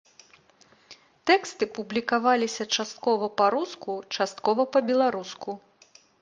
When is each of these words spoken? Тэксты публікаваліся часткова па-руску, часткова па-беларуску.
Тэксты 1.31 1.67
публікаваліся 1.75 2.63
часткова 2.79 3.29
па-руску, 3.43 3.91
часткова 4.19 4.61
па-беларуску. 4.73 5.49